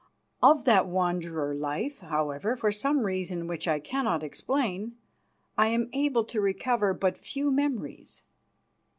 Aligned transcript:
Of 0.41 0.65
that 0.65 0.87
Wanderer 0.87 1.53
life, 1.53 1.99
however, 1.99 2.55
for 2.55 2.71
some 2.71 3.01
reason 3.01 3.45
which 3.45 3.67
I 3.67 3.79
cannot 3.79 4.23
explain, 4.23 4.97
I 5.55 5.67
am 5.67 5.89
able 5.93 6.23
to 6.23 6.41
recover 6.41 6.91
but 6.95 7.19
few 7.19 7.51
memories. 7.51 8.23